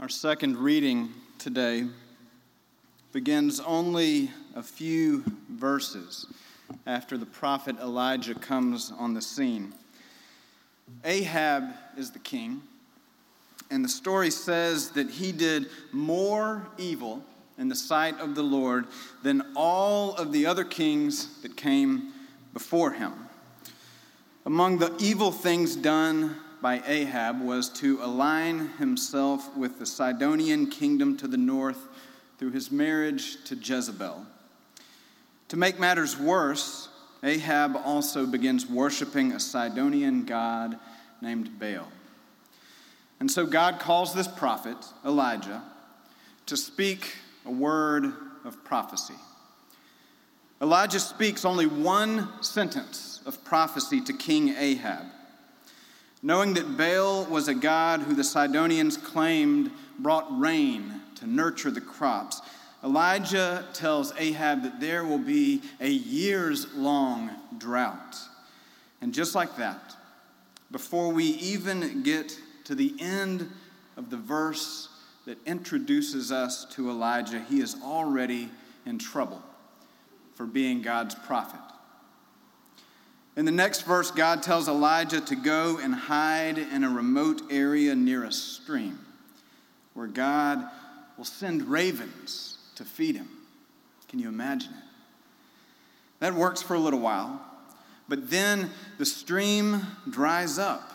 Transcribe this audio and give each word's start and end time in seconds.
Our 0.00 0.08
second 0.08 0.56
reading 0.56 1.10
today 1.38 1.84
begins 3.12 3.60
only 3.60 4.30
a 4.56 4.62
few 4.62 5.22
verses 5.50 6.24
after 6.86 7.18
the 7.18 7.26
prophet 7.26 7.76
Elijah 7.78 8.34
comes 8.34 8.94
on 8.98 9.12
the 9.12 9.20
scene. 9.20 9.74
Ahab 11.04 11.74
is 11.98 12.12
the 12.12 12.18
king, 12.18 12.62
and 13.70 13.84
the 13.84 13.90
story 13.90 14.30
says 14.30 14.88
that 14.92 15.10
he 15.10 15.32
did 15.32 15.66
more 15.92 16.66
evil 16.78 17.22
in 17.58 17.68
the 17.68 17.76
sight 17.76 18.18
of 18.20 18.34
the 18.34 18.42
Lord 18.42 18.86
than 19.22 19.42
all 19.54 20.14
of 20.14 20.32
the 20.32 20.46
other 20.46 20.64
kings 20.64 21.42
that 21.42 21.58
came 21.58 22.14
before 22.54 22.92
him. 22.92 23.12
Among 24.46 24.78
the 24.78 24.96
evil 24.98 25.30
things 25.30 25.76
done 25.76 26.36
by 26.60 26.82
Ahab 26.86 27.40
was 27.40 27.68
to 27.80 28.02
align 28.02 28.68
himself 28.78 29.56
with 29.56 29.78
the 29.78 29.86
Sidonian 29.86 30.68
kingdom 30.68 31.16
to 31.18 31.28
the 31.28 31.36
north 31.36 31.88
through 32.38 32.50
his 32.50 32.70
marriage 32.70 33.42
to 33.44 33.54
Jezebel. 33.54 34.26
To 35.48 35.56
make 35.56 35.78
matters 35.78 36.18
worse, 36.18 36.88
Ahab 37.22 37.76
also 37.84 38.26
begins 38.26 38.66
worshiping 38.66 39.32
a 39.32 39.40
Sidonian 39.40 40.24
god 40.24 40.78
named 41.20 41.58
Baal. 41.58 41.88
And 43.20 43.30
so 43.30 43.46
God 43.46 43.78
calls 43.78 44.14
this 44.14 44.28
prophet, 44.28 44.76
Elijah, 45.04 45.62
to 46.46 46.56
speak 46.56 47.16
a 47.44 47.50
word 47.50 48.12
of 48.44 48.64
prophecy. 48.64 49.14
Elijah 50.62 51.00
speaks 51.00 51.44
only 51.44 51.66
one 51.66 52.28
sentence 52.42 53.20
of 53.26 53.42
prophecy 53.44 54.00
to 54.02 54.12
King 54.12 54.54
Ahab 54.56 55.06
knowing 56.22 56.54
that 56.54 56.76
Baal 56.76 57.24
was 57.26 57.48
a 57.48 57.54
god 57.54 58.00
who 58.00 58.14
the 58.14 58.24
Sidonians 58.24 58.96
claimed 58.96 59.70
brought 59.98 60.26
rain 60.38 61.00
to 61.16 61.26
nurture 61.26 61.70
the 61.70 61.80
crops, 61.80 62.40
Elijah 62.82 63.66
tells 63.74 64.12
Ahab 64.18 64.62
that 64.62 64.80
there 64.80 65.04
will 65.04 65.18
be 65.18 65.62
a 65.80 65.90
years 65.90 66.72
long 66.74 67.30
drought. 67.58 68.16
And 69.02 69.12
just 69.12 69.34
like 69.34 69.56
that, 69.56 69.96
before 70.70 71.12
we 71.12 71.24
even 71.24 72.02
get 72.02 72.38
to 72.64 72.74
the 72.74 72.94
end 72.98 73.50
of 73.96 74.08
the 74.08 74.16
verse 74.16 74.88
that 75.26 75.38
introduces 75.46 76.32
us 76.32 76.64
to 76.66 76.90
Elijah, 76.90 77.40
he 77.48 77.60
is 77.60 77.76
already 77.82 78.48
in 78.86 78.98
trouble 78.98 79.42
for 80.34 80.46
being 80.46 80.80
God's 80.80 81.14
prophet. 81.14 81.60
In 83.40 83.46
the 83.46 83.52
next 83.52 83.86
verse, 83.86 84.10
God 84.10 84.42
tells 84.42 84.68
Elijah 84.68 85.22
to 85.22 85.34
go 85.34 85.78
and 85.78 85.94
hide 85.94 86.58
in 86.58 86.84
a 86.84 86.90
remote 86.90 87.40
area 87.50 87.94
near 87.94 88.24
a 88.24 88.32
stream 88.32 88.98
where 89.94 90.08
God 90.08 90.62
will 91.16 91.24
send 91.24 91.66
ravens 91.66 92.58
to 92.74 92.84
feed 92.84 93.16
him. 93.16 93.30
Can 94.10 94.18
you 94.18 94.28
imagine 94.28 94.72
it? 94.72 94.84
That 96.18 96.34
works 96.34 96.60
for 96.60 96.74
a 96.74 96.78
little 96.78 96.98
while, 97.00 97.40
but 98.10 98.28
then 98.28 98.68
the 98.98 99.06
stream 99.06 99.86
dries 100.10 100.58
up 100.58 100.92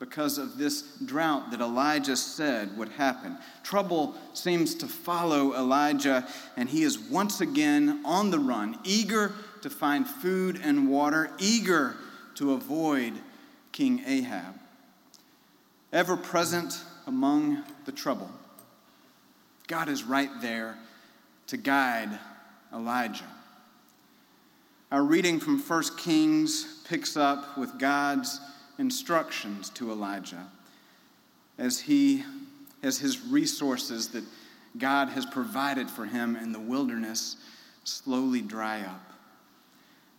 because 0.00 0.38
of 0.38 0.56
this 0.56 0.82
drought 1.04 1.50
that 1.50 1.60
Elijah 1.60 2.16
said 2.16 2.76
would 2.76 2.88
happen. 2.88 3.36
Trouble 3.62 4.14
seems 4.32 4.74
to 4.76 4.86
follow 4.86 5.54
Elijah, 5.54 6.26
and 6.56 6.70
he 6.70 6.82
is 6.82 6.98
once 6.98 7.42
again 7.42 8.00
on 8.04 8.30
the 8.30 8.38
run, 8.38 8.78
eager 8.82 9.34
to 9.60 9.68
find 9.68 10.06
food 10.06 10.58
and 10.64 10.88
water, 10.88 11.30
eager 11.38 11.96
to 12.34 12.54
avoid 12.54 13.12
King 13.72 14.02
Ahab. 14.06 14.58
Ever 15.92 16.16
present 16.16 16.82
among 17.06 17.62
the 17.84 17.92
trouble, 17.92 18.30
God 19.66 19.90
is 19.90 20.02
right 20.02 20.30
there 20.40 20.78
to 21.48 21.58
guide 21.58 22.18
Elijah. 22.72 23.24
Our 24.90 25.02
reading 25.02 25.38
from 25.40 25.60
1 25.60 25.82
Kings 25.98 26.82
picks 26.88 27.18
up 27.18 27.58
with 27.58 27.78
God's 27.78 28.40
instructions 28.80 29.70
to 29.70 29.92
Elijah 29.92 30.48
as 31.58 31.80
he 31.80 32.24
as 32.82 32.98
his 32.98 33.20
resources 33.20 34.08
that 34.08 34.24
God 34.78 35.10
has 35.10 35.26
provided 35.26 35.90
for 35.90 36.06
him 36.06 36.34
in 36.34 36.52
the 36.52 36.58
wilderness 36.58 37.36
slowly 37.84 38.40
dry 38.40 38.80
up 38.80 39.12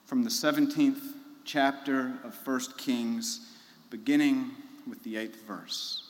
from 0.06 0.24
the 0.24 0.30
17th 0.30 1.02
chapter 1.44 2.14
of 2.24 2.36
1 2.46 2.60
Kings, 2.78 3.48
beginning 3.90 4.52
with 4.88 5.02
the 5.04 5.18
eighth 5.18 5.42
verse. 5.48 6.04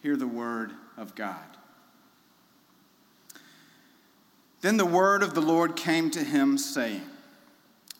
Hear 0.00 0.16
the 0.16 0.26
word 0.26 0.70
of 0.96 1.14
God. 1.14 1.44
Then 4.60 4.76
the 4.76 4.86
word 4.86 5.22
of 5.22 5.34
the 5.34 5.42
Lord 5.42 5.76
came 5.76 6.10
to 6.12 6.22
him, 6.24 6.56
saying, 6.56 7.02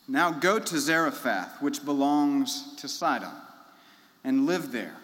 Now 0.06 0.30
go 0.30 0.58
to 0.58 0.78
Zarephath, 0.78 1.62
which 1.62 1.84
belongs 1.84 2.74
to 2.76 2.88
Sidon, 2.88 3.32
and 4.22 4.46
live 4.46 4.70
there. 4.70 4.96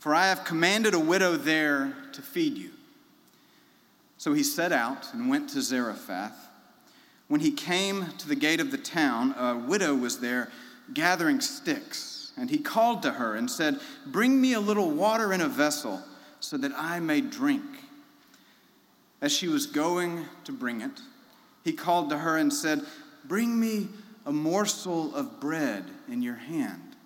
For 0.00 0.14
I 0.14 0.26
have 0.26 0.44
commanded 0.44 0.94
a 0.94 0.98
widow 0.98 1.36
there 1.36 1.94
to 2.12 2.22
feed 2.22 2.58
you. 2.58 2.70
So 4.18 4.32
he 4.32 4.42
set 4.42 4.72
out 4.72 5.12
and 5.12 5.28
went 5.28 5.50
to 5.50 5.62
Zarephath. 5.62 6.48
When 7.28 7.40
he 7.40 7.52
came 7.52 8.06
to 8.18 8.28
the 8.28 8.34
gate 8.34 8.60
of 8.60 8.70
the 8.72 8.78
town, 8.78 9.34
a 9.38 9.56
widow 9.56 9.94
was 9.94 10.18
there 10.18 10.50
gathering 10.92 11.40
sticks. 11.40 12.32
And 12.36 12.50
he 12.50 12.58
called 12.58 13.02
to 13.02 13.12
her 13.12 13.36
and 13.36 13.50
said, 13.50 13.78
Bring 14.06 14.40
me 14.40 14.54
a 14.54 14.60
little 14.60 14.90
water 14.90 15.32
in 15.32 15.40
a 15.40 15.48
vessel 15.48 16.02
so 16.40 16.56
that 16.56 16.72
I 16.76 16.98
may 16.98 17.20
drink. 17.20 17.62
As 19.20 19.32
she 19.32 19.48
was 19.48 19.66
going 19.66 20.26
to 20.44 20.52
bring 20.52 20.80
it, 20.80 21.00
he 21.62 21.72
called 21.72 22.10
to 22.10 22.18
her 22.18 22.36
and 22.36 22.52
said, 22.52 22.82
Bring 23.24 23.58
me 23.58 23.88
a 24.26 24.32
morsel 24.32 25.14
of 25.14 25.40
bread 25.40 25.84
in 26.08 26.22
your 26.22 26.36
hand. 26.36 26.96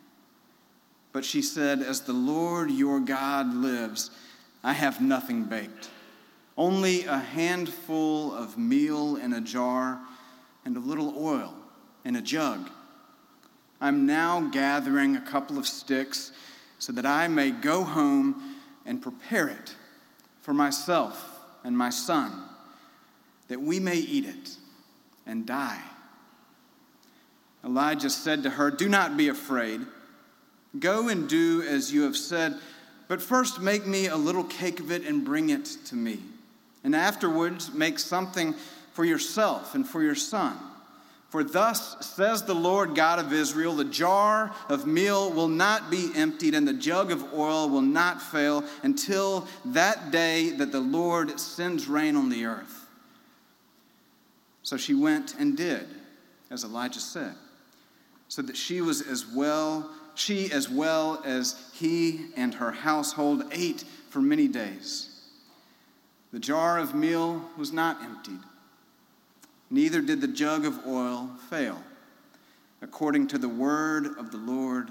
But 1.13 1.25
she 1.25 1.43
said, 1.43 1.81
As 1.81 2.03
the 2.03 2.13
Lord 2.13 2.71
your 2.71 3.01
God 3.01 3.55
lives, 3.55 4.11
I 4.63 4.73
have 4.73 5.01
nothing 5.01 5.45
baked, 5.45 5.89
only 6.57 7.05
a 7.05 7.19
handful 7.19 8.35
of 8.35 8.59
meal 8.59 9.17
in 9.17 9.33
a 9.33 9.41
jar 9.41 9.99
and 10.65 10.77
a 10.77 10.81
little 10.81 11.15
oil 11.17 11.55
in 12.05 12.17
a 12.17 12.23
jug. 12.23 12.71
I'm 13.81 14.07
now 14.07 14.41
gathering 14.41 15.17
a 15.17 15.21
couple 15.21 15.59
of 15.59 15.67
sticks 15.67 16.33
so 16.79 16.93
that 16.93 17.07
I 17.07 17.29
may 17.29 17.51
go 17.51 17.85
home 17.85 18.57
and 18.85 19.03
prepare 19.03 19.49
it 19.49 19.75
for 20.41 20.55
myself 20.55 21.41
and 21.65 21.77
my 21.77 21.91
son, 21.91 22.45
that 23.49 23.61
we 23.61 23.81
may 23.81 23.97
eat 23.97 24.25
it 24.25 24.57
and 25.27 25.47
die. 25.47 25.83
Elijah 27.67 28.11
said 28.11 28.45
to 28.45 28.51
her, 28.51 28.71
Do 28.71 28.89
not 28.89 29.17
be 29.17 29.29
afraid. 29.29 29.81
Go 30.79 31.09
and 31.09 31.29
do 31.29 31.63
as 31.63 31.93
you 31.93 32.03
have 32.03 32.17
said, 32.17 32.55
but 33.09 33.21
first 33.21 33.61
make 33.61 33.87
me 33.87 34.07
a 34.07 34.17
little 34.17 34.45
cake 34.45 34.79
of 34.79 34.93
it 34.93 35.05
and 35.05 35.25
bring 35.25 35.51
it 35.51 35.65
to 35.87 35.97
me. 35.97 36.21
And 36.85 36.95
afterwards, 36.95 37.73
make 37.73 37.99
something 37.99 38.55
for 38.93 39.05
yourself 39.05 39.75
and 39.75 39.87
for 39.87 40.03
your 40.03 40.15
son. 40.15 40.57
For 41.29 41.43
thus 41.43 42.07
says 42.07 42.45
the 42.45 42.55
Lord 42.55 42.95
God 42.95 43.19
of 43.19 43.33
Israel 43.33 43.75
the 43.75 43.85
jar 43.85 44.55
of 44.69 44.87
meal 44.87 45.33
will 45.33 45.49
not 45.49 45.91
be 45.91 46.11
emptied, 46.15 46.55
and 46.55 46.69
the 46.69 46.73
jug 46.73 47.11
of 47.11 47.35
oil 47.35 47.69
will 47.69 47.83
not 47.83 48.23
fail 48.23 48.65
until 48.85 49.49
that 49.65 50.13
day 50.13 50.51
that 50.51 50.71
the 50.71 50.81
Lord 50.81 51.41
sends 51.41 51.89
rain 51.89 52.15
on 52.15 52.29
the 52.29 52.45
earth. 52.45 52.87
So 54.63 54.77
she 54.77 54.95
went 54.95 55.35
and 55.35 55.57
did 55.57 55.87
as 56.51 56.63
Elijah 56.65 57.01
said, 57.01 57.35
so 58.29 58.43
that 58.43 58.57
she 58.57 58.81
was 58.81 59.03
as 59.03 59.27
well, 59.27 59.91
she 60.15 60.51
as 60.53 60.69
well 60.69 61.23
as 61.25 61.71
he 61.75 62.27
and 62.37 62.55
her 62.55 62.73
household 62.73 63.45
ate 63.53 63.85
for 64.11 64.21
many 64.21 64.49
days. 64.49 65.13
The 66.33 66.39
jar 66.39 66.79
of 66.79 66.95
meal 66.95 67.49
was 67.57 67.73
not 67.73 68.03
emptied, 68.03 68.41
neither 69.71 70.01
did 70.01 70.21
the 70.21 70.29
jug 70.29 70.65
of 70.65 70.87
oil 70.87 71.31
fail, 71.49 71.83
according 72.83 73.29
to 73.29 73.39
the 73.39 73.49
word 73.49 74.19
of 74.19 74.31
the 74.31 74.39
Lord 74.39 74.91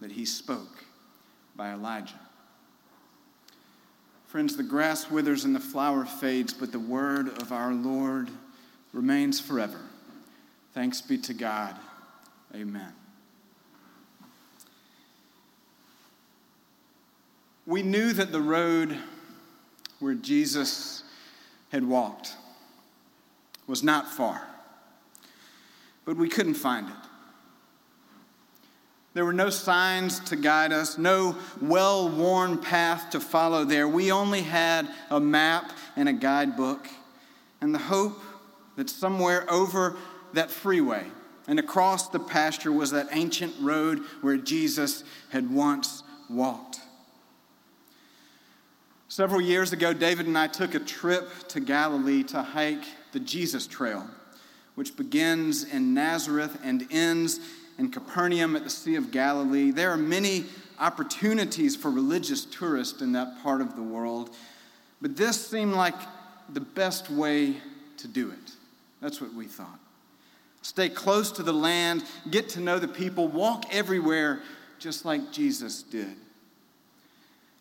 that 0.00 0.12
he 0.12 0.24
spoke 0.24 0.84
by 1.56 1.72
Elijah. 1.72 2.20
Friends, 4.26 4.56
the 4.56 4.64
grass 4.64 5.10
withers 5.10 5.44
and 5.44 5.54
the 5.54 5.60
flower 5.60 6.04
fades, 6.04 6.52
but 6.52 6.72
the 6.72 6.78
word 6.78 7.40
of 7.40 7.52
our 7.52 7.72
Lord 7.72 8.28
remains 8.92 9.40
forever. 9.40 9.78
Thanks 10.72 11.00
be 11.00 11.16
to 11.18 11.32
God. 11.32 11.76
Amen. 12.52 12.92
We 17.66 17.82
knew 17.82 18.12
that 18.12 18.30
the 18.30 18.40
road 18.40 18.98
where 19.98 20.14
Jesus 20.14 21.02
had 21.70 21.84
walked 21.84 22.34
was 23.66 23.82
not 23.82 24.08
far, 24.08 24.46
but 26.04 26.16
we 26.16 26.28
couldn't 26.28 26.54
find 26.54 26.88
it. 26.88 26.94
There 29.14 29.24
were 29.24 29.32
no 29.32 29.48
signs 29.48 30.18
to 30.20 30.36
guide 30.36 30.72
us, 30.72 30.98
no 30.98 31.36
well 31.62 32.08
worn 32.08 32.58
path 32.58 33.10
to 33.10 33.20
follow 33.20 33.64
there. 33.64 33.88
We 33.88 34.12
only 34.12 34.42
had 34.42 34.88
a 35.08 35.20
map 35.20 35.72
and 35.96 36.08
a 36.08 36.12
guidebook, 36.12 36.88
and 37.60 37.74
the 37.74 37.78
hope 37.78 38.20
that 38.76 38.90
somewhere 38.90 39.50
over 39.50 39.96
that 40.32 40.50
freeway 40.50 41.06
and 41.46 41.58
across 41.58 42.08
the 42.08 42.18
pasture 42.18 42.72
was 42.72 42.90
that 42.92 43.08
ancient 43.12 43.54
road 43.60 44.00
where 44.20 44.36
Jesus 44.36 45.04
had 45.30 45.50
once 45.50 46.02
walked. 46.30 46.80
Several 49.08 49.40
years 49.40 49.72
ago, 49.72 49.92
David 49.92 50.26
and 50.26 50.36
I 50.36 50.48
took 50.48 50.74
a 50.74 50.80
trip 50.80 51.28
to 51.48 51.60
Galilee 51.60 52.24
to 52.24 52.42
hike 52.42 52.84
the 53.12 53.20
Jesus 53.20 53.66
Trail, 53.66 54.08
which 54.74 54.96
begins 54.96 55.64
in 55.64 55.94
Nazareth 55.94 56.58
and 56.64 56.86
ends 56.90 57.38
in 57.78 57.90
Capernaum 57.90 58.56
at 58.56 58.64
the 58.64 58.70
Sea 58.70 58.96
of 58.96 59.10
Galilee. 59.10 59.70
There 59.70 59.90
are 59.90 59.96
many 59.96 60.46
opportunities 60.80 61.76
for 61.76 61.90
religious 61.90 62.44
tourists 62.44 63.02
in 63.02 63.12
that 63.12 63.42
part 63.42 63.60
of 63.60 63.76
the 63.76 63.82
world, 63.82 64.34
but 65.00 65.16
this 65.16 65.46
seemed 65.46 65.74
like 65.74 65.94
the 66.52 66.60
best 66.60 67.10
way 67.10 67.56
to 67.98 68.08
do 68.08 68.30
it. 68.30 68.52
That's 69.00 69.20
what 69.20 69.32
we 69.34 69.46
thought. 69.46 69.78
Stay 70.64 70.88
close 70.88 71.30
to 71.30 71.42
the 71.42 71.52
land, 71.52 72.02
get 72.30 72.48
to 72.48 72.60
know 72.60 72.78
the 72.78 72.88
people, 72.88 73.28
walk 73.28 73.66
everywhere 73.70 74.40
just 74.78 75.04
like 75.04 75.30
Jesus 75.30 75.82
did. 75.82 76.16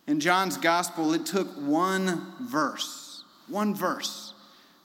In 0.07 0.21
John's 0.21 0.55
gospel, 0.55 1.13
it 1.13 1.25
took 1.25 1.49
one 1.57 2.33
verse, 2.39 3.25
one 3.49 3.75
verse, 3.75 4.33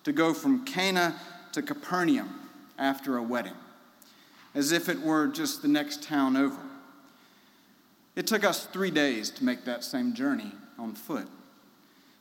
to 0.02 0.10
go 0.10 0.34
from 0.34 0.64
Cana 0.64 1.14
to 1.52 1.62
Capernaum 1.62 2.28
after 2.76 3.16
a 3.16 3.22
wedding 3.22 3.54
as 4.52 4.72
if 4.72 4.88
it 4.88 5.00
were 5.00 5.28
just 5.28 5.62
the 5.62 5.68
next 5.68 6.02
town 6.02 6.36
over. 6.36 6.58
It 8.16 8.26
took 8.26 8.42
us 8.42 8.66
three 8.66 8.90
days 8.90 9.30
to 9.30 9.44
make 9.44 9.64
that 9.66 9.84
same 9.84 10.12
journey 10.12 10.50
on 10.76 10.94
foot. 10.94 11.28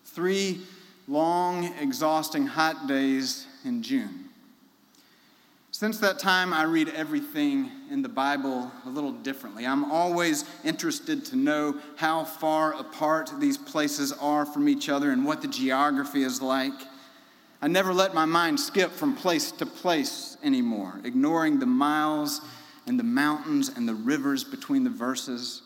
Three 0.05 0.61
long, 1.07 1.73
exhausting, 1.79 2.45
hot 2.45 2.87
days 2.87 3.47
in 3.65 3.81
June. 3.81 4.26
Since 5.77 5.99
that 5.99 6.17
time, 6.17 6.53
I 6.53 6.63
read 6.63 6.89
everything 6.89 7.69
in 7.91 8.01
the 8.01 8.09
Bible 8.09 8.71
a 8.87 8.89
little 8.89 9.11
differently. 9.11 9.67
I'm 9.67 9.91
always 9.91 10.43
interested 10.63 11.23
to 11.25 11.35
know 11.35 11.75
how 11.97 12.23
far 12.23 12.73
apart 12.73 13.31
these 13.37 13.59
places 13.59 14.11
are 14.13 14.43
from 14.43 14.67
each 14.67 14.89
other 14.89 15.11
and 15.11 15.23
what 15.23 15.43
the 15.43 15.47
geography 15.47 16.23
is 16.23 16.41
like. 16.41 16.73
I 17.61 17.67
never 17.67 17.93
let 17.93 18.15
my 18.15 18.25
mind 18.25 18.59
skip 18.59 18.89
from 18.89 19.15
place 19.15 19.51
to 19.51 19.67
place 19.67 20.35
anymore, 20.41 20.99
ignoring 21.03 21.59
the 21.59 21.67
miles 21.67 22.41
and 22.87 22.97
the 22.97 23.03
mountains 23.03 23.69
and 23.69 23.87
the 23.87 23.93
rivers 23.93 24.43
between 24.43 24.83
the 24.83 24.89
verses. 24.89 25.61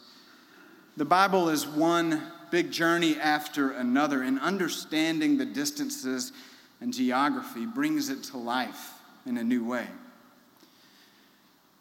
The 0.97 1.05
Bible 1.05 1.47
is 1.47 1.65
one 1.65 2.21
big 2.49 2.69
journey 2.69 3.17
after 3.17 3.71
another, 3.71 4.23
and 4.23 4.41
understanding 4.41 5.37
the 5.37 5.45
distances 5.45 6.33
and 6.81 6.93
geography 6.93 7.65
brings 7.65 8.09
it 8.09 8.23
to 8.23 8.37
life 8.37 8.95
in 9.25 9.37
a 9.37 9.43
new 9.43 9.63
way. 9.63 9.87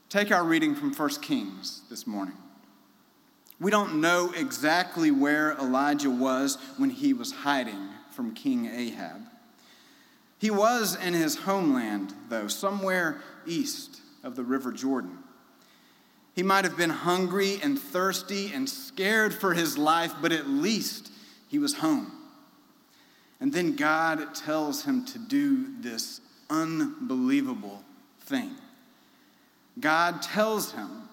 Take 0.09 0.33
our 0.33 0.45
reading 0.45 0.75
from 0.75 0.93
1 0.93 1.09
Kings 1.23 1.83
this 1.89 2.07
morning. 2.07 2.35
We 3.61 3.71
don't 3.71 4.01
know 4.01 4.33
exactly 4.37 5.11
where 5.11 5.53
Elijah 5.53 6.11
was 6.11 6.57
when 6.79 6.91
he 6.91 7.13
was 7.13 7.31
hiding 7.31 7.91
from 8.11 8.35
King 8.35 8.67
Ahab. 8.67 9.21
He 10.39 10.51
was 10.51 10.97
in 10.97 11.13
his 11.13 11.37
homeland, 11.37 12.15
though, 12.29 12.49
somewhere 12.49 13.21
east 13.47 14.01
of 14.25 14.37
the 14.37 14.43
River 14.43 14.73
Jordan. 14.73 15.19
He 16.35 16.43
might 16.43 16.65
have 16.65 16.77
been 16.77 16.91
hungry 16.91 17.59
and 17.63 17.79
thirsty 17.79 18.51
and 18.55 18.69
scared 18.69 19.35
for 19.35 19.53
his 19.53 19.77
life, 19.77 20.15
but 20.23 20.33
at 20.33 20.49
least 20.49 21.13
he 21.49 21.59
was 21.59 21.75
home. 21.75 22.11
And 23.41 23.53
then 23.53 23.77
God 23.77 24.35
tells 24.35 24.85
him 24.85 25.05
to 25.07 25.19
do 25.19 25.81
this 25.81 26.21
unbelievable 26.51 27.83
thing. 28.21 28.51
God 29.79 30.21
tells 30.23 30.73
him 30.73 31.09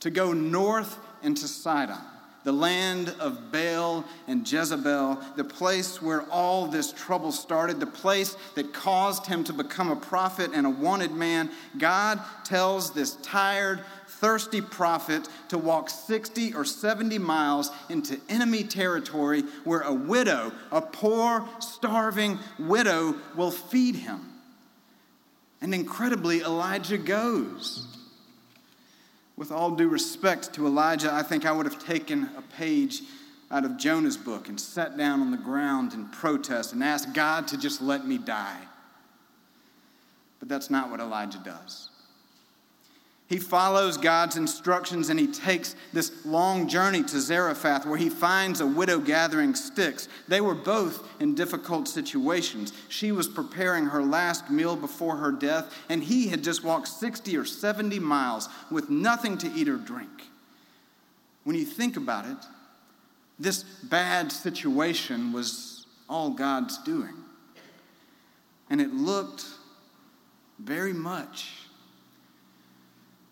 to 0.00 0.10
go 0.10 0.32
north 0.32 0.98
into 1.22 1.46
Sidon 1.48 1.98
the 2.42 2.52
land 2.52 3.14
of 3.20 3.52
Baal 3.52 4.04
and 4.26 4.50
Jezebel, 4.50 5.20
the 5.36 5.44
place 5.44 6.00
where 6.00 6.22
all 6.30 6.66
this 6.66 6.92
trouble 6.92 7.32
started, 7.32 7.80
the 7.80 7.86
place 7.86 8.36
that 8.54 8.72
caused 8.72 9.26
him 9.26 9.44
to 9.44 9.52
become 9.52 9.90
a 9.90 9.96
prophet 9.96 10.50
and 10.54 10.66
a 10.66 10.70
wanted 10.70 11.12
man, 11.12 11.50
God 11.76 12.20
tells 12.44 12.92
this 12.92 13.16
tired, 13.16 13.82
thirsty 14.06 14.60
prophet 14.60 15.28
to 15.48 15.58
walk 15.58 15.90
60 15.90 16.54
or 16.54 16.64
70 16.64 17.18
miles 17.18 17.70
into 17.90 18.18
enemy 18.28 18.64
territory 18.64 19.42
where 19.64 19.80
a 19.80 19.92
widow, 19.92 20.52
a 20.72 20.80
poor, 20.80 21.46
starving 21.58 22.38
widow, 22.58 23.14
will 23.36 23.50
feed 23.50 23.96
him. 23.96 24.29
And 25.60 25.74
incredibly, 25.74 26.40
Elijah 26.40 26.98
goes. 26.98 27.86
With 29.36 29.52
all 29.52 29.72
due 29.72 29.88
respect 29.88 30.54
to 30.54 30.66
Elijah, 30.66 31.12
I 31.12 31.22
think 31.22 31.44
I 31.44 31.52
would 31.52 31.66
have 31.66 31.84
taken 31.84 32.30
a 32.36 32.42
page 32.42 33.02
out 33.50 33.64
of 33.64 33.76
Jonah's 33.76 34.16
book 34.16 34.48
and 34.48 34.60
sat 34.60 34.96
down 34.96 35.20
on 35.20 35.30
the 35.30 35.36
ground 35.36 35.92
in 35.92 36.06
protest 36.08 36.72
and 36.72 36.82
asked 36.82 37.12
God 37.12 37.48
to 37.48 37.58
just 37.58 37.82
let 37.82 38.06
me 38.06 38.16
die. 38.16 38.60
But 40.38 40.48
that's 40.48 40.70
not 40.70 40.90
what 40.90 41.00
Elijah 41.00 41.40
does. 41.44 41.89
He 43.30 43.38
follows 43.38 43.96
God's 43.96 44.36
instructions 44.36 45.08
and 45.08 45.18
he 45.18 45.28
takes 45.28 45.76
this 45.92 46.26
long 46.26 46.66
journey 46.66 47.04
to 47.04 47.20
Zarephath 47.20 47.86
where 47.86 47.96
he 47.96 48.08
finds 48.08 48.60
a 48.60 48.66
widow 48.66 48.98
gathering 48.98 49.54
sticks. 49.54 50.08
They 50.26 50.40
were 50.40 50.56
both 50.56 51.08
in 51.20 51.36
difficult 51.36 51.86
situations. 51.86 52.72
She 52.88 53.12
was 53.12 53.28
preparing 53.28 53.86
her 53.86 54.02
last 54.02 54.50
meal 54.50 54.74
before 54.74 55.16
her 55.18 55.30
death, 55.30 55.72
and 55.88 56.02
he 56.02 56.26
had 56.26 56.42
just 56.42 56.64
walked 56.64 56.88
60 56.88 57.36
or 57.36 57.44
70 57.44 58.00
miles 58.00 58.48
with 58.68 58.90
nothing 58.90 59.38
to 59.38 59.52
eat 59.52 59.68
or 59.68 59.76
drink. 59.76 60.24
When 61.44 61.54
you 61.54 61.64
think 61.64 61.96
about 61.96 62.26
it, 62.26 62.38
this 63.38 63.62
bad 63.62 64.32
situation 64.32 65.32
was 65.32 65.86
all 66.08 66.30
God's 66.30 66.78
doing. 66.78 67.14
And 68.68 68.80
it 68.80 68.92
looked 68.92 69.46
very 70.58 70.92
much 70.92 71.59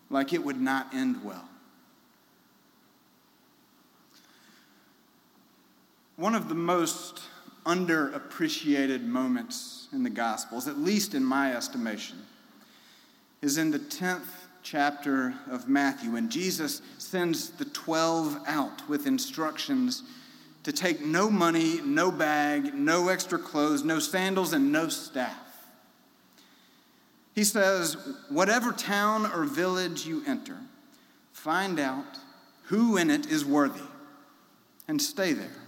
like 0.09 0.33
it 0.33 0.43
would 0.43 0.59
not 0.59 0.93
end 0.93 1.23
well. 1.23 1.47
One 6.15 6.35
of 6.35 6.49
the 6.49 6.55
most 6.55 7.21
underappreciated 7.65 9.03
moments 9.03 9.87
in 9.93 10.03
the 10.03 10.09
Gospels, 10.09 10.67
at 10.67 10.77
least 10.77 11.13
in 11.13 11.23
my 11.23 11.55
estimation, 11.55 12.17
is 13.41 13.57
in 13.57 13.71
the 13.71 13.79
10th 13.79 14.27
chapter 14.63 15.33
of 15.49 15.69
Matthew 15.69 16.11
when 16.11 16.29
Jesus 16.29 16.81
sends 16.97 17.51
the 17.51 17.65
12 17.65 18.39
out 18.47 18.87
with 18.89 19.07
instructions 19.07 20.03
to 20.63 20.73
take 20.73 21.01
no 21.01 21.29
money, 21.29 21.79
no 21.81 22.11
bag, 22.11 22.73
no 22.73 23.07
extra 23.07 23.39
clothes, 23.39 23.83
no 23.83 23.99
sandals, 23.99 24.51
and 24.51 24.71
no 24.71 24.89
staff. 24.89 25.48
He 27.39 27.45
says, 27.45 27.95
Whatever 28.27 28.73
town 28.73 29.25
or 29.27 29.45
village 29.45 30.05
you 30.05 30.21
enter, 30.27 30.57
find 31.31 31.79
out 31.79 32.17
who 32.63 32.97
in 32.97 33.09
it 33.09 33.27
is 33.27 33.45
worthy 33.45 33.79
and 34.89 35.01
stay 35.01 35.31
there. 35.31 35.61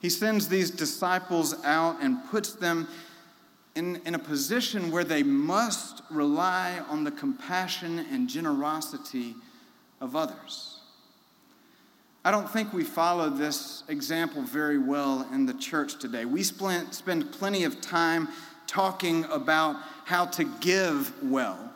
He 0.00 0.10
sends 0.10 0.48
these 0.48 0.72
disciples 0.72 1.54
out 1.64 1.98
and 2.02 2.28
puts 2.28 2.54
them 2.54 2.88
in, 3.76 4.02
in 4.04 4.16
a 4.16 4.18
position 4.18 4.90
where 4.90 5.04
they 5.04 5.22
must 5.22 6.02
rely 6.10 6.82
on 6.88 7.04
the 7.04 7.12
compassion 7.12 8.00
and 8.10 8.28
generosity 8.28 9.36
of 10.00 10.16
others. 10.16 10.80
I 12.24 12.32
don't 12.32 12.50
think 12.50 12.72
we 12.72 12.82
follow 12.82 13.30
this 13.30 13.84
example 13.86 14.42
very 14.42 14.76
well 14.76 15.24
in 15.32 15.46
the 15.46 15.54
church 15.54 16.00
today. 16.00 16.24
We 16.24 16.42
spend, 16.42 16.92
spend 16.92 17.30
plenty 17.30 17.62
of 17.62 17.80
time 17.80 18.28
talking 18.70 19.24
about 19.24 19.74
how 20.04 20.24
to 20.24 20.44
give 20.60 21.12
well, 21.24 21.72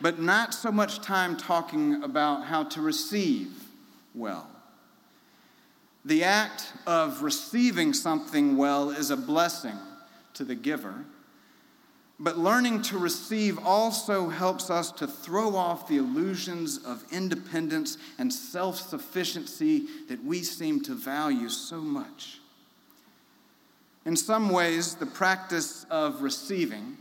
but 0.00 0.20
not 0.20 0.54
so 0.54 0.70
much 0.70 1.00
time 1.00 1.36
talking 1.36 2.00
about 2.04 2.44
how 2.44 2.62
to 2.62 2.80
receive 2.80 3.50
well. 4.14 4.48
The 6.04 6.22
act 6.22 6.72
of 6.86 7.22
receiving 7.22 7.92
something 7.92 8.56
well 8.56 8.90
is 8.90 9.10
a 9.10 9.16
blessing 9.16 9.76
to 10.34 10.44
the 10.44 10.54
giver, 10.54 11.04
but 12.20 12.38
learning 12.38 12.82
to 12.82 12.98
receive 12.98 13.58
also 13.58 14.28
helps 14.28 14.70
us 14.70 14.92
to 14.92 15.08
throw 15.08 15.56
off 15.56 15.88
the 15.88 15.96
illusions 15.96 16.78
of 16.78 17.04
independence 17.10 17.98
and 18.18 18.32
self 18.32 18.76
sufficiency 18.76 19.88
that 20.08 20.22
we 20.22 20.44
seem 20.44 20.80
to 20.82 20.94
value 20.94 21.48
so 21.48 21.80
much. 21.80 22.41
In 24.04 24.16
some 24.16 24.50
ways, 24.50 24.96
the 24.96 25.06
practice 25.06 25.86
of 25.90 26.22
receiving 26.22 26.96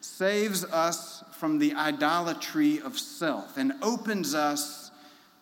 saves 0.00 0.64
us 0.64 1.22
from 1.32 1.58
the 1.58 1.74
idolatry 1.74 2.80
of 2.80 2.98
self 2.98 3.56
and 3.56 3.72
opens 3.80 4.34
us 4.34 4.90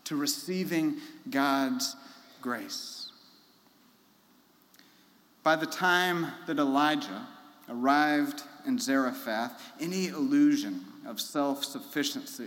to 0.05 0.17
receiving 0.17 0.97
God's 1.31 1.97
grace. 2.43 3.13
By 5.43 5.57
the 5.57 5.67
time 5.67 6.27
that 6.47 6.59
Elijah 6.59 7.27
arrived 7.69 8.43
in 8.67 8.79
Zarephath, 8.79 9.59
any 9.81 10.09
illusion 10.09 10.85
of 11.07 11.19
self 11.21 11.65
sufficiency 11.65 12.47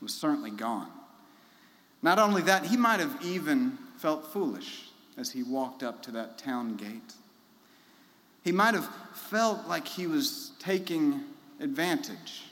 was 0.00 0.14
certainly 0.14 0.50
gone. 0.50 0.88
Not 2.00 2.18
only 2.18 2.40
that, 2.42 2.64
he 2.66 2.76
might 2.78 3.00
have 3.00 3.18
even 3.22 3.76
felt 3.98 4.32
foolish 4.32 4.87
as 5.18 5.32
he 5.32 5.42
walked 5.42 5.82
up 5.82 6.02
to 6.04 6.10
that 6.12 6.38
town 6.38 6.76
gate. 6.76 7.12
He 8.42 8.52
might 8.52 8.74
have 8.74 8.88
felt 9.12 9.66
like 9.66 9.86
he 9.86 10.06
was 10.06 10.52
taking 10.58 11.20
advantage 11.60 12.44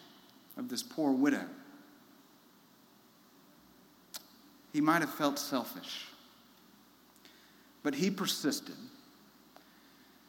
of 0.58 0.68
this 0.68 0.82
poor 0.82 1.12
widow. 1.12 1.44
He 4.72 4.80
might 4.80 5.00
have 5.00 5.14
felt 5.14 5.38
selfish. 5.38 6.06
But 7.82 7.94
he 7.94 8.10
persisted. 8.10 8.74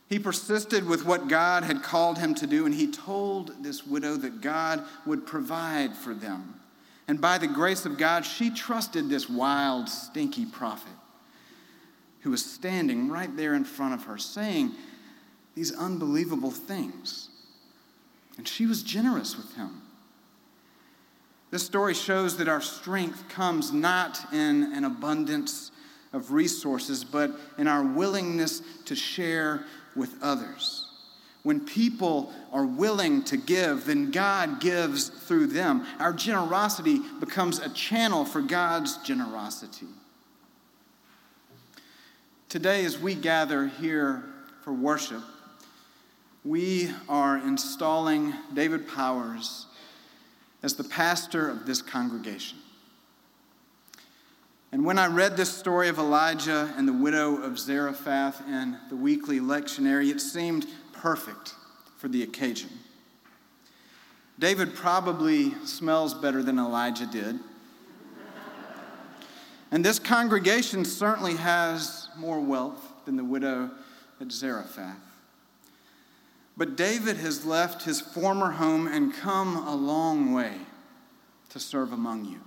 He 0.08 0.20
persisted 0.20 0.86
with 0.86 1.06
what 1.06 1.28
God 1.28 1.64
had 1.64 1.84
called 1.84 2.18
him 2.18 2.34
to 2.36 2.48
do, 2.48 2.66
and 2.66 2.74
he 2.74 2.90
told 2.90 3.62
this 3.62 3.86
widow 3.86 4.16
that 4.16 4.42
God 4.42 4.86
would 5.06 5.26
provide 5.26 5.98
for 5.98 6.14
them. 6.14 6.54
And 7.10 7.20
by 7.20 7.40
the 7.40 7.48
grace 7.48 7.86
of 7.86 7.98
God, 7.98 8.26
she 8.26 8.50
trusted 8.50 9.10
this 9.10 9.28
wild, 9.28 9.90
stinky 9.90 10.46
prophet 10.46 10.94
who 12.28 12.32
was 12.32 12.44
standing 12.44 13.08
right 13.08 13.38
there 13.38 13.54
in 13.54 13.64
front 13.64 13.94
of 13.94 14.04
her 14.04 14.18
saying 14.18 14.74
these 15.56 15.74
unbelievable 15.74 16.52
things. 16.52 17.30
And 18.38 18.46
she 18.46 18.66
was 18.66 18.84
generous 18.84 19.38
with 19.38 19.56
him. 19.56 19.82
This 21.52 21.66
story 21.66 21.94
shows 21.94 22.36
that 22.36 22.50
our 22.50 22.60
strength 22.60 23.30
comes 23.30 23.72
not 23.72 24.20
in 24.34 24.74
an 24.74 24.84
abundance 24.84 25.72
of 26.12 26.34
resources, 26.34 27.06
but 27.06 27.32
in 27.58 27.66
our 27.66 27.82
willingness 27.82 28.62
to 28.88 28.94
share 28.94 29.64
with 29.96 30.14
others. 30.22 30.90
When 31.44 31.62
people 31.62 32.34
are 32.52 32.66
willing 32.66 33.24
to 33.24 33.38
give, 33.38 33.86
then 33.86 34.12
God 34.12 34.60
gives 34.60 35.08
through 35.08 35.48
them. 35.48 35.86
Our 36.00 36.12
generosity 36.12 37.00
becomes 37.22 37.60
a 37.60 37.70
channel 37.70 38.26
for 38.26 38.42
God's 38.42 38.98
generosity. 38.98 39.88
Today, 42.50 42.86
as 42.86 42.98
we 42.98 43.14
gather 43.14 43.68
here 43.68 44.24
for 44.62 44.72
worship, 44.72 45.22
we 46.46 46.90
are 47.10 47.38
installing 47.38 48.34
David 48.54 48.88
Powers 48.88 49.66
as 50.64 50.76
the 50.76 50.86
pastor 50.86 51.50
of 51.50 51.66
this 51.66 51.82
congregation. 51.82 52.58
And 54.72 54.86
when 54.86 54.98
I 54.98 55.08
read 55.08 55.36
this 55.36 55.54
story 55.54 55.90
of 55.90 55.98
Elijah 55.98 56.74
and 56.78 56.88
the 56.88 56.94
widow 56.94 57.36
of 57.36 57.60
Zarephath 57.60 58.42
in 58.48 58.78
the 58.88 58.96
weekly 58.96 59.42
lectionary, 59.42 60.10
it 60.10 60.22
seemed 60.22 60.68
perfect 60.94 61.54
for 61.98 62.08
the 62.08 62.24
occasion. 62.24 62.70
David 64.40 64.74
probably 64.74 65.54
smells 65.66 66.14
better 66.14 66.42
than 66.42 66.60
Elijah 66.60 67.08
did. 67.08 67.40
And 69.72 69.84
this 69.84 70.00
congregation 70.00 70.86
certainly 70.86 71.36
has 71.36 72.10
more 72.18 72.40
wealth 72.40 72.94
than 73.06 73.18
the 73.18 73.24
widow 73.24 73.72
at 74.22 74.32
Zarephath. 74.32 74.98
But 76.56 76.76
David 76.76 77.18
has 77.18 77.46
left 77.46 77.84
his 77.84 78.02
former 78.02 78.52
home 78.52 78.88
and 78.88 79.14
come 79.14 79.56
a 79.56 79.76
long 79.76 80.34
way 80.34 80.54
to 81.50 81.60
serve 81.60 81.92
among 81.92 82.26
you. 82.26 82.40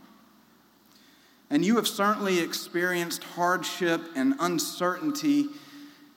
And 1.51 1.65
you 1.65 1.77
have 1.77 1.87
certainly 1.87 2.41
experienced 2.41 3.23
hardship 3.25 4.01
and 4.17 4.35
uncertainty 4.41 5.47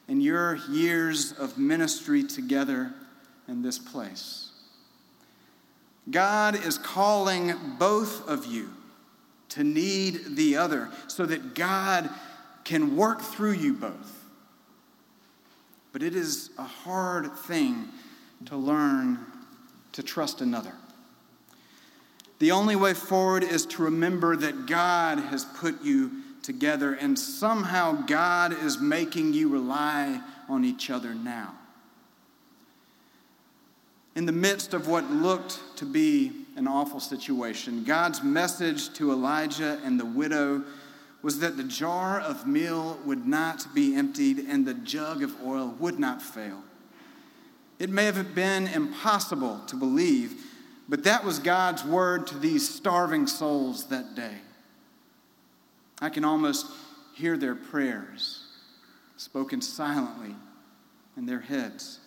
in 0.08 0.22
your 0.22 0.56
years 0.70 1.34
of 1.34 1.58
ministry 1.58 2.24
together 2.24 2.94
in 3.48 3.62
this 3.62 3.78
place. 3.78 4.52
God 6.10 6.56
is 6.56 6.78
calling 6.78 7.54
both 7.80 8.28
of 8.28 8.46
you 8.46 8.70
to 9.54 9.64
need 9.64 10.36
the 10.36 10.58
other 10.58 10.90
so 11.08 11.28
that 11.28 11.54
God 11.54 12.10
can 12.64 12.96
work 12.96 13.22
through 13.22 13.54
you 13.54 13.74
both. 13.74 14.26
But 15.92 16.02
it 16.02 16.16
is 16.16 16.50
a 16.58 16.64
hard 16.64 17.32
thing 17.34 17.88
to 18.46 18.58
learn 18.58 19.20
to 19.92 20.02
trust 20.02 20.42
another. 20.42 20.74
The 22.40 22.52
only 22.52 22.76
way 22.76 22.96
forward 22.96 23.44
is 23.44 23.68
to 23.68 23.84
remember 23.84 24.36
that 24.36 24.66
God 24.66 25.20
has 25.20 25.46
put 25.46 25.84
you 25.84 26.12
together 26.42 26.96
and 26.96 27.18
somehow 27.18 27.92
God 28.08 28.54
is 28.64 28.80
making 28.80 29.34
you 29.34 29.50
rely 29.50 30.20
on 30.50 30.66
each 30.66 30.90
other 30.90 31.14
now. 31.14 31.54
In 34.16 34.26
the 34.26 34.32
midst 34.32 34.74
of 34.74 34.88
what 34.88 35.10
looked 35.12 35.60
to 35.78 35.86
be 35.86 36.43
an 36.56 36.68
awful 36.68 37.00
situation, 37.00 37.84
God's 37.84 38.24
message 38.24 38.94
to 38.94 39.12
Elijah 39.12 39.80
and 39.84 40.00
the 40.00 40.06
widow 40.06 40.64
was 41.22 41.40
that 41.40 41.58
the 41.58 41.64
jar 41.64 42.20
of 42.20 42.46
meal 42.46 43.00
would 43.06 43.26
not 43.26 43.66
be 43.74 43.96
emptied 43.96 44.46
and 44.48 44.66
the 44.66 44.74
jug 44.74 45.24
of 45.24 45.34
oil 45.44 45.76
would 45.80 45.98
not 45.98 46.22
fail. 46.22 46.62
It 47.80 47.90
may 47.90 48.06
have 48.06 48.36
been 48.36 48.68
impossible 48.68 49.62
to 49.68 49.76
believe, 49.76 50.34
but 50.88 51.06
that 51.06 51.24
was 51.24 51.40
God's 51.40 51.84
word 51.84 52.28
to 52.28 52.38
these 52.38 52.68
starving 52.68 53.26
souls 53.26 53.86
that 53.86 54.16
day. 54.16 54.36
I 56.02 56.10
can 56.10 56.26
almost 56.26 56.68
hear 57.16 57.38
their 57.38 57.56
prayers 57.56 58.46
spoken 59.16 59.62
silently 59.62 60.36
in 61.16 61.26
their 61.26 61.40
heads. 61.40 62.00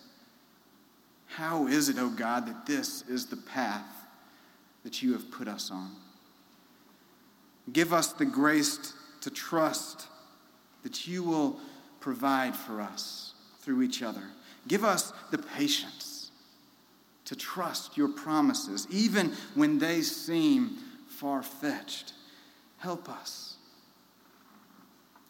How 1.27 1.67
is 1.67 1.89
it, 1.89 1.99
O 1.99 2.07
oh 2.07 2.11
God, 2.11 2.47
that 2.47 2.67
this 2.67 3.03
is 3.09 3.27
the 3.27 3.37
path 3.37 3.96
that 4.87 5.03
you 5.03 5.13
have 5.15 5.33
put 5.33 5.49
us 5.49 5.73
on? 5.73 5.91
Give 7.73 7.93
us 7.93 8.13
the 8.13 8.25
grace 8.25 8.95
to 9.21 9.31
trust 9.31 10.07
that 10.85 11.09
you 11.09 11.25
will 11.25 11.59
provide 11.99 12.55
for 12.55 12.81
us 12.81 13.35
through 13.59 13.83
each 13.83 14.01
other. 14.01 14.23
Give 14.69 14.85
us 14.85 15.13
the 15.33 15.39
patience 15.39 16.31
to 17.25 17.35
trust 17.35 17.97
your 17.97 18.07
promises, 18.07 18.87
even 18.89 19.33
when 19.57 19.81
they 19.81 20.03
seem 20.03 20.77
far 21.09 21.43
fetched. 21.43 22.13
Help 22.79 23.09
us. 23.09 23.57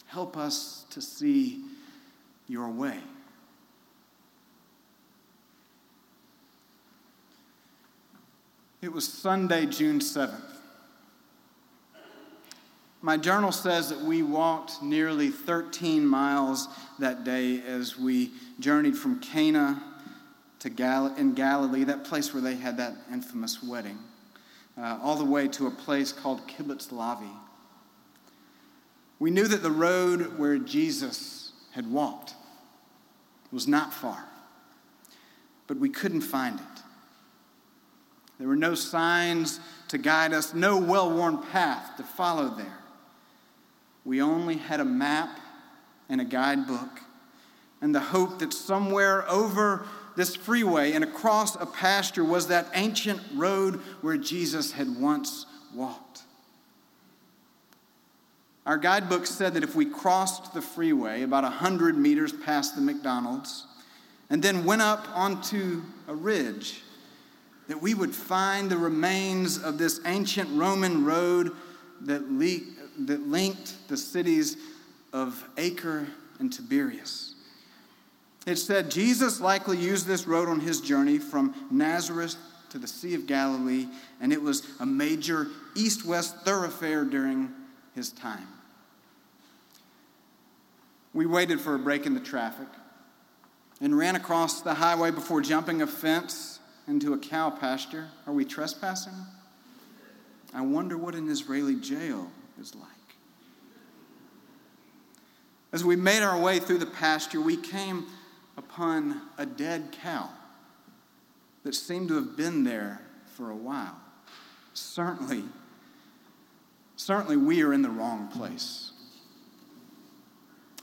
Help 0.04 0.36
us 0.36 0.84
to 0.90 1.00
see 1.00 1.64
your 2.46 2.68
way. 2.68 2.98
It 8.82 8.92
was 8.92 9.08
Sunday, 9.08 9.64
June 9.64 10.00
7th. 10.00 10.38
My 13.00 13.16
journal 13.16 13.50
says 13.50 13.88
that 13.88 14.00
we 14.00 14.22
walked 14.22 14.82
nearly 14.82 15.30
13 15.30 16.04
miles 16.04 16.68
that 16.98 17.24
day 17.24 17.62
as 17.62 17.98
we 17.98 18.32
journeyed 18.60 18.96
from 18.96 19.18
Cana 19.20 19.82
to 20.58 20.68
Gal- 20.68 21.14
in 21.16 21.32
Galilee, 21.32 21.84
that 21.84 22.04
place 22.04 22.34
where 22.34 22.42
they 22.42 22.56
had 22.56 22.76
that 22.76 22.94
infamous 23.10 23.62
wedding, 23.62 23.98
uh, 24.76 24.98
all 25.02 25.16
the 25.16 25.24
way 25.24 25.48
to 25.48 25.66
a 25.66 25.70
place 25.70 26.12
called 26.12 26.46
Kibbutz 26.46 26.88
Lavi. 26.88 27.32
We 29.18 29.30
knew 29.30 29.46
that 29.46 29.62
the 29.62 29.70
road 29.70 30.38
where 30.38 30.58
Jesus 30.58 31.52
had 31.72 31.90
walked 31.90 32.34
was 33.50 33.66
not 33.66 33.94
far, 33.94 34.24
but 35.66 35.78
we 35.78 35.88
couldn't 35.88 36.20
find 36.20 36.60
it. 36.60 36.75
There 38.38 38.48
were 38.48 38.56
no 38.56 38.74
signs 38.74 39.60
to 39.88 39.98
guide 39.98 40.32
us, 40.32 40.52
no 40.52 40.76
well 40.78 41.10
worn 41.10 41.38
path 41.38 41.96
to 41.96 42.02
follow 42.02 42.48
there. 42.48 42.78
We 44.04 44.20
only 44.20 44.56
had 44.56 44.80
a 44.80 44.84
map 44.84 45.40
and 46.08 46.20
a 46.20 46.24
guidebook 46.24 47.00
and 47.80 47.94
the 47.94 48.00
hope 48.00 48.38
that 48.38 48.52
somewhere 48.52 49.28
over 49.30 49.86
this 50.16 50.34
freeway 50.34 50.92
and 50.92 51.04
across 51.04 51.56
a 51.56 51.66
pasture 51.66 52.24
was 52.24 52.48
that 52.48 52.68
ancient 52.74 53.20
road 53.34 53.76
where 54.00 54.16
Jesus 54.16 54.72
had 54.72 54.96
once 54.98 55.46
walked. 55.74 56.22
Our 58.64 58.78
guidebook 58.78 59.26
said 59.26 59.54
that 59.54 59.62
if 59.62 59.76
we 59.76 59.84
crossed 59.84 60.54
the 60.54 60.62
freeway 60.62 61.22
about 61.22 61.44
100 61.44 61.96
meters 61.96 62.32
past 62.32 62.74
the 62.74 62.80
McDonald's 62.80 63.66
and 64.30 64.42
then 64.42 64.64
went 64.64 64.82
up 64.82 65.06
onto 65.14 65.82
a 66.08 66.14
ridge, 66.14 66.82
that 67.68 67.80
we 67.80 67.94
would 67.94 68.14
find 68.14 68.70
the 68.70 68.76
remains 68.76 69.62
of 69.62 69.78
this 69.78 70.00
ancient 70.04 70.48
Roman 70.52 71.04
road 71.04 71.52
that 72.02 72.30
leaked 72.30 72.76
that 73.06 73.28
linked 73.28 73.88
the 73.88 73.96
cities 73.96 74.56
of 75.12 75.46
Acre 75.56 76.06
and 76.38 76.52
Tiberias. 76.52 77.34
It 78.46 78.56
said 78.56 78.90
Jesus 78.90 79.40
likely 79.40 79.76
used 79.76 80.06
this 80.06 80.26
road 80.26 80.48
on 80.48 80.60
his 80.60 80.80
journey 80.80 81.18
from 81.18 81.54
Nazareth 81.70 82.36
to 82.70 82.78
the 82.78 82.86
Sea 82.86 83.14
of 83.14 83.26
Galilee, 83.26 83.86
and 84.20 84.32
it 84.32 84.40
was 84.40 84.66
a 84.80 84.86
major 84.86 85.48
east 85.74 86.04
west 86.04 86.36
thoroughfare 86.44 87.04
during 87.04 87.50
his 87.94 88.10
time. 88.10 88.46
We 91.12 91.26
waited 91.26 91.60
for 91.60 91.74
a 91.74 91.78
break 91.78 92.06
in 92.06 92.14
the 92.14 92.20
traffic 92.20 92.68
and 93.80 93.96
ran 93.96 94.16
across 94.16 94.62
the 94.62 94.74
highway 94.74 95.10
before 95.10 95.40
jumping 95.40 95.82
a 95.82 95.86
fence 95.86 96.55
into 96.88 97.12
a 97.12 97.18
cow 97.18 97.50
pasture. 97.50 98.08
Are 98.26 98.32
we 98.32 98.44
trespassing? 98.44 99.14
I 100.54 100.60
wonder 100.60 100.96
what 100.96 101.14
an 101.14 101.28
Israeli 101.28 101.76
jail 101.76 102.30
is 102.60 102.74
like. 102.74 102.90
As 105.72 105.84
we 105.84 105.96
made 105.96 106.22
our 106.22 106.40
way 106.40 106.58
through 106.58 106.78
the 106.78 106.86
pasture, 106.86 107.40
we 107.40 107.56
came 107.56 108.06
upon 108.56 109.20
a 109.36 109.44
dead 109.44 109.92
cow 110.02 110.30
that 111.64 111.74
seemed 111.74 112.08
to 112.08 112.14
have 112.14 112.36
been 112.36 112.64
there 112.64 113.02
for 113.34 113.50
a 113.50 113.56
while. 113.56 113.96
Certainly, 114.72 115.44
certainly 116.96 117.36
we 117.36 117.62
are 117.62 117.72
in 117.72 117.82
the 117.82 117.90
wrong 117.90 118.28
place. 118.28 118.92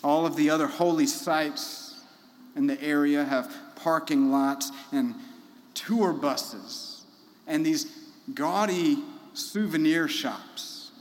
All 0.04 0.26
of 0.26 0.36
the 0.36 0.50
other 0.50 0.68
holy 0.68 1.08
sites 1.08 2.02
in 2.56 2.68
the 2.68 2.80
area 2.84 3.24
have 3.24 3.52
parking 3.76 4.30
lots 4.32 4.72
and 4.92 5.16
tour 5.74 6.14
buses 6.14 7.04
and 7.48 7.66
these 7.66 7.92
gaudy 8.34 9.04
souvenir 9.34 10.08
shops. 10.08 10.92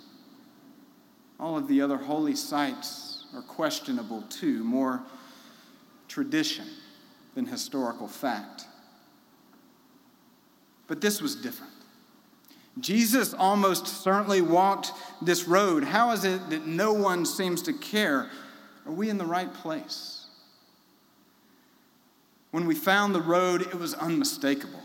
All 1.39 1.57
of 1.57 1.69
the 1.69 1.81
other 1.81 1.97
holy 1.97 2.37
sites 2.37 3.27
are 3.35 3.43
questionable 3.43 4.23
too, 4.23 4.63
more 4.65 5.03
tradition 6.09 6.67
than 7.35 7.47
historical 7.47 8.09
fact. 8.09 8.67
But 10.87 11.01
this 11.01 11.23
was 11.23 11.35
different. 11.35 11.73
Jesus 12.81 13.35
almost 13.35 13.87
certainly 13.87 14.41
walked 14.41 14.93
this 15.21 15.47
road. 15.47 15.85
How 15.85 16.13
is 16.13 16.25
it 16.25 16.51
that 16.51 16.67
no 16.67 16.93
one 16.93 17.27
seems 17.27 17.63
to 17.63 17.73
care? 17.73 18.31
Are 18.87 18.93
we 18.93 19.11
in 19.11 19.19
the 19.19 19.27
right 19.27 19.53
place? 19.53 20.22
When 22.53 22.67
we 22.67 22.75
found 22.75 23.15
the 23.15 23.21
road, 23.21 23.63
it 23.63 23.75
was 23.75 23.95
unmistakable. 23.95 24.83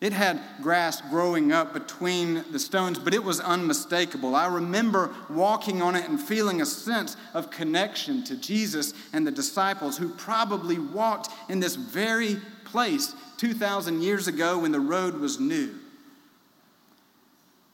It 0.00 0.12
had 0.12 0.38
grass 0.60 1.00
growing 1.00 1.50
up 1.50 1.72
between 1.72 2.44
the 2.52 2.58
stones, 2.58 2.98
but 2.98 3.14
it 3.14 3.24
was 3.24 3.40
unmistakable. 3.40 4.36
I 4.36 4.46
remember 4.46 5.14
walking 5.30 5.80
on 5.80 5.96
it 5.96 6.06
and 6.06 6.20
feeling 6.20 6.60
a 6.60 6.66
sense 6.66 7.16
of 7.32 7.50
connection 7.50 8.22
to 8.24 8.36
Jesus 8.36 8.92
and 9.14 9.26
the 9.26 9.30
disciples 9.30 9.96
who 9.96 10.10
probably 10.10 10.78
walked 10.78 11.30
in 11.48 11.58
this 11.58 11.76
very 11.76 12.36
place 12.64 13.14
2,000 13.38 14.02
years 14.02 14.28
ago 14.28 14.58
when 14.58 14.72
the 14.72 14.80
road 14.80 15.14
was 15.14 15.40
new. 15.40 15.74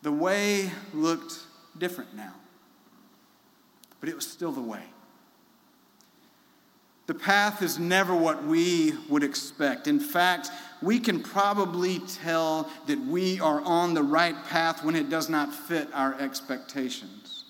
The 0.03 0.13
way 0.13 0.71
looked 0.95 1.35
different 1.79 2.15
now, 2.15 2.35
but 3.99 4.09
it 4.09 4.15
was 4.15 4.27
still 4.27 4.53
the 4.53 4.61
way. 4.61 4.85
The 7.11 7.19
path 7.19 7.61
is 7.61 7.77
never 7.77 8.15
what 8.15 8.45
we 8.45 8.93
would 9.09 9.25
expect. 9.25 9.89
In 9.89 9.99
fact, 9.99 10.49
we 10.81 11.01
can 11.01 11.21
probably 11.21 11.99
tell 11.99 12.71
that 12.87 13.01
we 13.01 13.41
are 13.41 13.61
on 13.63 13.95
the 13.95 14.03
right 14.05 14.37
path 14.45 14.85
when 14.85 14.95
it 14.95 15.11
does 15.11 15.29
not 15.29 15.53
fit 15.53 15.89
our 15.93 16.15
expectations, 16.21 17.47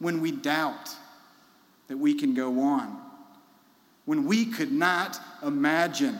when 0.00 0.20
we 0.20 0.32
doubt 0.32 0.94
that 1.88 1.96
we 1.96 2.12
can 2.12 2.34
go 2.34 2.60
on, 2.60 3.00
when 4.04 4.26
we 4.26 4.44
could 4.44 4.70
not 4.70 5.18
imagine 5.42 6.18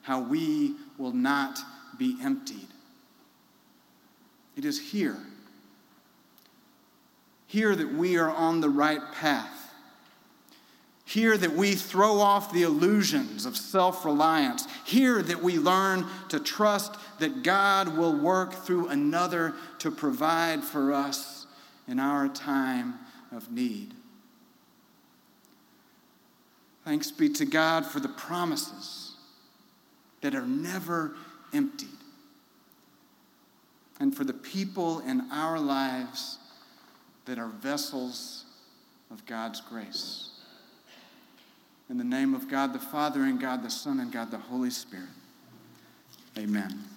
how 0.00 0.18
we 0.20 0.74
will 0.96 1.12
not 1.12 1.58
be 1.98 2.16
emptied. 2.22 2.68
It 4.56 4.64
is 4.64 4.80
here, 4.80 5.18
here 7.46 7.76
that 7.76 7.92
we 7.92 8.16
are 8.16 8.30
on 8.30 8.62
the 8.62 8.70
right 8.70 9.02
path 9.12 9.55
here 11.06 11.38
that 11.38 11.52
we 11.52 11.76
throw 11.76 12.18
off 12.18 12.52
the 12.52 12.64
illusions 12.64 13.46
of 13.46 13.56
self 13.56 14.04
reliance. 14.04 14.66
Here 14.84 15.22
that 15.22 15.40
we 15.40 15.56
learn 15.56 16.04
to 16.28 16.40
trust 16.40 16.96
that 17.20 17.44
God 17.44 17.96
will 17.96 18.14
work 18.14 18.52
through 18.52 18.88
another 18.88 19.54
to 19.78 19.92
provide 19.92 20.64
for 20.64 20.92
us 20.92 21.46
in 21.86 22.00
our 22.00 22.28
time 22.28 22.94
of 23.30 23.52
need. 23.52 23.94
Thanks 26.84 27.12
be 27.12 27.28
to 27.34 27.44
God 27.44 27.86
for 27.86 28.00
the 28.00 28.08
promises 28.08 29.14
that 30.22 30.34
are 30.34 30.46
never 30.46 31.14
emptied, 31.54 31.88
and 34.00 34.14
for 34.14 34.24
the 34.24 34.32
people 34.32 34.98
in 35.00 35.30
our 35.30 35.60
lives 35.60 36.38
that 37.26 37.38
are 37.38 37.48
vessels 37.48 38.44
of 39.12 39.24
God's 39.24 39.60
grace. 39.60 40.30
In 41.88 41.98
the 41.98 42.04
name 42.04 42.34
of 42.34 42.48
God 42.48 42.72
the 42.72 42.78
Father, 42.78 43.22
and 43.22 43.40
God 43.40 43.62
the 43.62 43.70
Son, 43.70 44.00
and 44.00 44.10
God 44.10 44.30
the 44.30 44.38
Holy 44.38 44.70
Spirit. 44.70 45.08
Amen. 46.36 46.95